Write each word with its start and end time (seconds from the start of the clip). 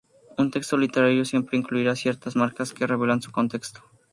Un 0.35 0.49
texto 0.49 0.77
literario 0.77 1.25
siempre 1.25 1.57
incluirá 1.59 1.95
ciertas 1.95 2.35
marcas 2.35 2.73
que 2.73 2.87
revelen 2.87 3.21
su 3.21 3.31
contexto. 3.31 3.83